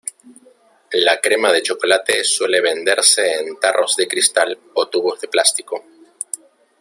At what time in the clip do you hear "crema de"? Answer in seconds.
1.21-1.61